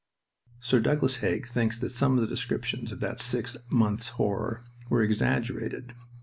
Sir 0.61 0.79
Douglas 0.79 1.17
Haig 1.17 1.45
thinks 1.45 1.77
that 1.77 1.91
some 1.91 2.15
of 2.15 2.21
the 2.21 2.27
descriptions 2.27 2.91
of 2.91 3.01
that 3.01 3.19
six 3.19 3.55
months' 3.69 4.09
horror 4.09 4.63
were 4.89 5.03
"exaggerated." 5.03 5.93